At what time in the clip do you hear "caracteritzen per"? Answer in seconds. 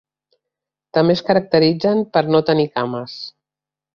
1.27-2.25